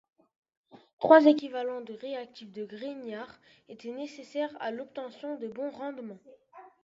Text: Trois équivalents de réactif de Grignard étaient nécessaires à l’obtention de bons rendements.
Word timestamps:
Trois 0.97 1.27
équivalents 1.27 1.81
de 1.81 1.93
réactif 1.93 2.51
de 2.51 2.65
Grignard 2.65 3.39
étaient 3.69 3.91
nécessaires 3.91 4.49
à 4.59 4.71
l’obtention 4.71 5.37
de 5.37 5.47
bons 5.47 5.69
rendements. 5.69 6.17